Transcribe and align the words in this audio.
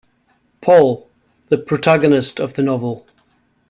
Paul: 0.63 1.07
The 1.49 1.59
protagonist 1.59 2.39
of 2.39 2.55
the 2.55 2.63
novel. 2.63 3.05